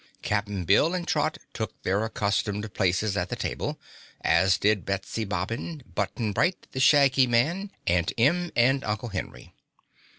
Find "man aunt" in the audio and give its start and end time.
7.27-8.11